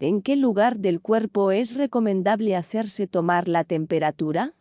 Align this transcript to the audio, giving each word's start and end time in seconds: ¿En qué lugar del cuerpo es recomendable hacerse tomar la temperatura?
¿En 0.00 0.22
qué 0.22 0.34
lugar 0.36 0.78
del 0.78 1.00
cuerpo 1.00 1.52
es 1.52 1.76
recomendable 1.76 2.56
hacerse 2.56 3.06
tomar 3.06 3.46
la 3.46 3.62
temperatura? 3.64 4.54